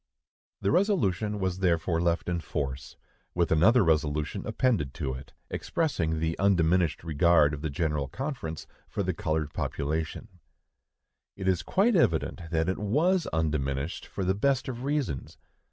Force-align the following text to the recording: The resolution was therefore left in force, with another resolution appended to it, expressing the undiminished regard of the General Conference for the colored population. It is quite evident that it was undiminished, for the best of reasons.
The 0.61 0.71
resolution 0.71 1.39
was 1.39 1.59
therefore 1.59 2.01
left 2.01 2.27
in 2.27 2.39
force, 2.39 2.97
with 3.35 3.51
another 3.51 3.83
resolution 3.83 4.47
appended 4.47 4.95
to 4.95 5.13
it, 5.13 5.31
expressing 5.51 6.19
the 6.19 6.35
undiminished 6.39 7.03
regard 7.03 7.53
of 7.53 7.61
the 7.61 7.69
General 7.69 8.07
Conference 8.07 8.65
for 8.89 9.03
the 9.03 9.13
colored 9.13 9.53
population. 9.53 10.39
It 11.37 11.47
is 11.47 11.61
quite 11.61 11.95
evident 11.95 12.41
that 12.49 12.67
it 12.67 12.79
was 12.79 13.27
undiminished, 13.27 14.07
for 14.07 14.23
the 14.25 14.33
best 14.33 14.67
of 14.67 14.85
reasons. 14.85 15.37